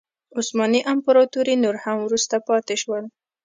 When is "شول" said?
2.81-3.03